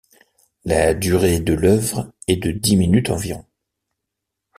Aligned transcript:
La 0.65 0.95
durée 0.95 1.39
de 1.39 1.53
l'œuvre 1.53 2.11
est 2.27 2.37
de 2.37 2.49
dix 2.49 2.75
minutes 2.75 3.11
environ. 3.11 3.45